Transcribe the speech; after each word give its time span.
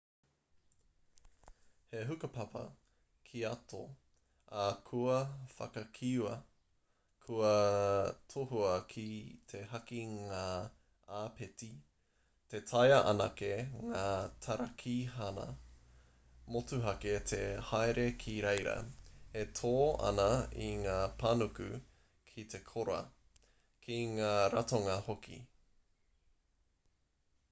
he 1.89 1.97
hukapapa 2.11 2.61
kīato 3.25 3.81
ā 4.61 4.63
kua 4.87 5.17
whakakīia 5.57 6.31
kua 7.25 7.51
tohua 8.33 8.71
ki 8.93 9.03
te 9.51 9.61
haki 9.73 9.99
ngā 10.13 10.47
āpiti 11.19 11.69
ka 12.53 12.63
taea 12.71 12.97
anake 13.11 13.51
ngā 13.91 14.07
tarakihana 14.47 15.45
motuhake 16.55 17.13
te 17.33 17.41
haere 17.73 18.05
ki 18.25 18.35
reira 18.47 18.75
e 19.43 19.43
tō 19.61 19.75
ana 20.11 20.29
i 20.69 20.71
ngā 20.87 20.97
panuku 21.25 21.69
ki 22.33 22.47
te 22.55 22.63
kora 22.73 22.97
ki 23.87 24.03
ngā 24.17 24.33
ratonga 24.57 25.01
hoki 25.11 25.39